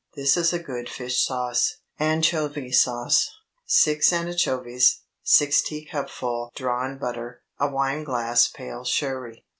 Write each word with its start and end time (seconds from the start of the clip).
This 0.15 0.35
is 0.35 0.51
a 0.51 0.57
good 0.57 0.89
fish 0.89 1.23
sauce. 1.23 1.75
ANCHOVY 1.99 2.71
SAUCE. 2.71 3.29
6 3.67 4.11
anchovies. 4.11 5.01
A 5.39 5.45
teacupful 5.45 6.49
drawn 6.55 6.97
butter. 6.97 7.43
A 7.59 7.69
wineglass 7.69 8.47
pale 8.47 8.83
Sherry. 8.83 9.45